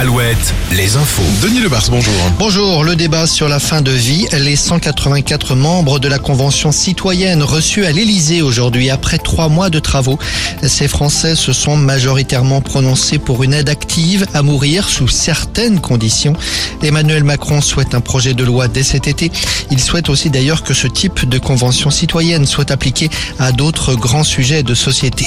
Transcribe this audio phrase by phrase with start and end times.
[0.00, 1.22] 7, les infos.
[1.42, 2.14] Denis Lebars, bonjour.
[2.38, 4.26] Bonjour, le débat sur la fin de vie.
[4.32, 9.78] Les 184 membres de la Convention citoyenne reçus à l'Elysée aujourd'hui après trois mois de
[9.78, 10.18] travaux.
[10.62, 16.32] Ces Français se sont majoritairement prononcés pour une aide active à mourir sous certaines conditions.
[16.82, 19.30] Emmanuel Macron souhaite un projet de loi dès cet été.
[19.70, 24.24] Il souhaite aussi d'ailleurs que ce type de convention citoyenne soit appliqué à d'autres grands
[24.24, 25.26] sujets de société.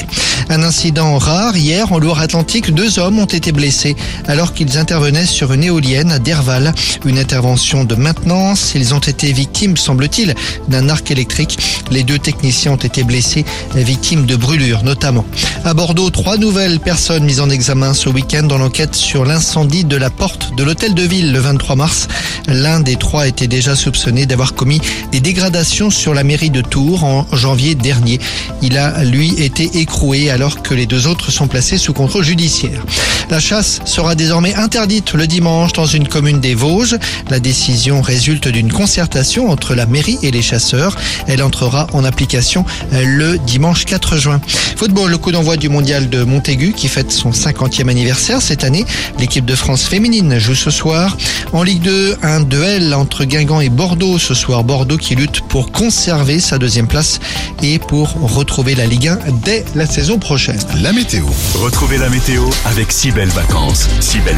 [0.50, 3.96] Un incident rare hier en Loire-Atlantique, deux hommes ont été blessés
[4.28, 6.74] alors qu'ils intervenaient sur une éolienne à Derval.
[7.06, 8.74] Une intervention de maintenance.
[8.76, 10.36] Ils ont été victimes, semble-t-il,
[10.68, 11.58] d'un arc électrique.
[11.92, 13.46] Les deux techniciens ont été blessés,
[13.76, 15.26] victimes de brûlures notamment.
[15.66, 19.98] À Bordeaux, trois nouvelles personnes mises en examen ce week-end dans l'enquête sur l'incendie de
[19.98, 22.08] la porte de l'hôtel de ville le 23 mars.
[22.48, 27.04] L'un des trois était déjà soupçonné d'avoir commis des dégradations sur la mairie de Tours
[27.04, 28.20] en janvier dernier.
[28.62, 32.84] Il a, lui, été écroué alors que les deux autres sont placés sous contrôle judiciaire.
[33.30, 36.98] La chasse sera désormais interdite le dimanche dans une commune des Vosges.
[37.30, 40.96] La décision résulte d'une concertation entre la mairie et les chasseurs.
[41.28, 44.42] Elle entrera en application le dimanche 4 juin.
[44.76, 48.86] Football, le coup d'envoi du mondial de Montaigu qui fête son 50e anniversaire cette année.
[49.20, 51.18] L'équipe de France féminine joue ce soir.
[51.52, 54.18] En Ligue 2, un duel entre Guingamp et Bordeaux.
[54.18, 57.20] Ce soir, Bordeaux qui lutte pour conserver sa deuxième place
[57.62, 60.60] et pour retrouver la Ligue 1 dès la saison prochaine.
[60.82, 61.26] La météo.
[61.56, 63.88] Retrouvez la météo avec si belles vacances.
[64.00, 64.38] Si belles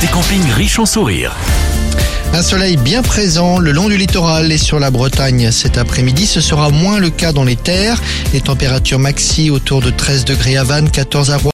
[0.00, 1.36] des campings riches en sourires.
[2.34, 6.26] Un soleil bien présent le long du littoral et sur la Bretagne cet après-midi.
[6.26, 8.02] Ce sera moins le cas dans les terres.
[8.32, 11.46] Les températures maxi autour de 13 degrés à Vannes, 14 à Rouen.